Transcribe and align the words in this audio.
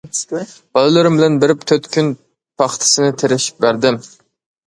باللىرىم 0.77 1.19
بىلەن 1.19 1.35
بېرىپ 1.43 1.65
تۆت 1.71 1.89
كۈن 1.97 2.09
پاختىسىنى 2.63 3.13
تىرىشىپ 3.23 3.63
بەردىم. 3.67 4.01